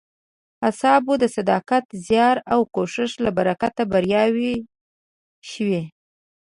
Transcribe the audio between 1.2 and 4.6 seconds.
صداقت، زیار او کوښښ له برکته بریاوې